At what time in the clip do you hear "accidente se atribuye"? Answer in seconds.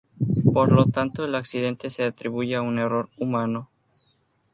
1.35-2.55